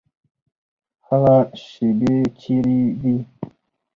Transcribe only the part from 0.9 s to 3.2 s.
هغه شیبې چیري دي؟